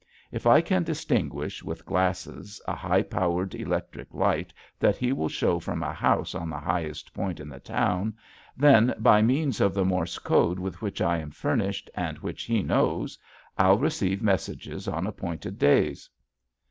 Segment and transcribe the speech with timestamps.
[0.31, 5.59] If I can distinguish, with glasses a high powered electric light that he will show
[5.59, 8.15] from a house on the highest point in the town,
[8.57, 12.63] then, by means of the Morse code with which I am furnished and which he
[12.63, 13.15] knows,
[13.59, 16.09] I'll receive messages on appointed days.